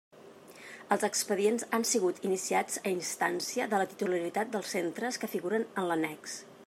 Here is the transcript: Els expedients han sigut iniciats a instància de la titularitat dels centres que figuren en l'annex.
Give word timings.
Els 0.95 1.03
expedients 1.07 1.65
han 1.77 1.85
sigut 1.89 2.21
iniciats 2.29 2.79
a 2.85 2.93
instància 2.93 3.67
de 3.75 3.83
la 3.83 3.89
titularitat 3.93 4.51
dels 4.57 4.73
centres 4.79 5.21
que 5.25 5.31
figuren 5.35 5.69
en 5.83 5.89
l'annex. 5.93 6.41